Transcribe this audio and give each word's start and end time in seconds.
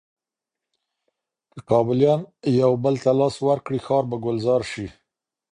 که 1.51 1.59
کابليان 1.69 2.21
یو 2.61 2.71
بل 2.83 2.95
ته 3.03 3.11
لاس 3.19 3.35
ورکړي، 3.47 3.79
ښار 3.85 4.03
به 4.09 4.17
ګلزار 4.25 4.61
شي. 4.71 4.87